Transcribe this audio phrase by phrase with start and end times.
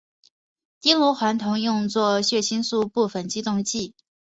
[0.79, 3.93] 丁螺环酮用作血清素部分激动剂。